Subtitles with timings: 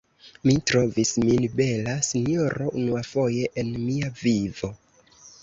[0.49, 4.73] Mi trovis min bela, sinjoro, unuafoje en mia vivo.